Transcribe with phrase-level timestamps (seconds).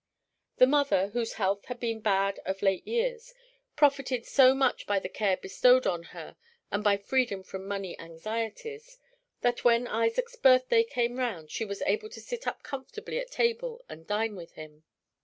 [0.57, 3.35] The mother, whose health had been bad of late years,
[3.75, 6.37] profited so much by the care bestowed on her
[6.71, 8.97] and by freedom from money anxieties,
[9.41, 13.85] that when Isaac's birthday came round she was able to sit up comfortably at table
[13.87, 14.85] and dine with him.